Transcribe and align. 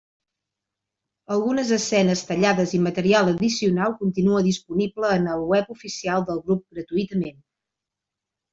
Algunes 1.35 1.73
escenes 1.77 2.23
tallades 2.29 2.73
i 2.79 2.79
material 2.87 3.29
addicional 3.35 3.95
continua 4.01 4.43
disponible 4.49 5.13
en 5.21 5.31
el 5.37 5.47
web 5.55 5.71
oficial 5.77 6.29
del 6.33 6.45
grup 6.49 6.67
gratuïtament. 6.75 7.41